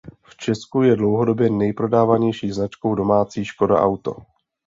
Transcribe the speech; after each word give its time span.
V 0.23 0.37
Česku 0.37 0.81
je 0.81 0.95
dlouhodobě 0.95 1.49
nejprodávanější 1.49 2.51
značkou 2.51 2.95
domácí 2.95 3.45
Škoda 3.45 3.79
Auto. 3.81 4.15